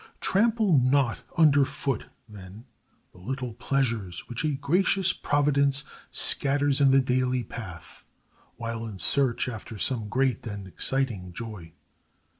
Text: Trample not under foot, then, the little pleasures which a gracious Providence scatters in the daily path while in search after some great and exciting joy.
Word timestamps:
Trample 0.19 0.79
not 0.79 1.19
under 1.37 1.63
foot, 1.63 2.07
then, 2.27 2.65
the 3.11 3.19
little 3.19 3.53
pleasures 3.53 4.27
which 4.27 4.43
a 4.43 4.53
gracious 4.55 5.13
Providence 5.13 5.83
scatters 6.09 6.81
in 6.81 6.89
the 6.89 6.99
daily 7.01 7.43
path 7.43 8.03
while 8.55 8.87
in 8.87 8.97
search 8.97 9.47
after 9.47 9.77
some 9.77 10.09
great 10.09 10.47
and 10.47 10.65
exciting 10.65 11.33
joy. 11.33 11.73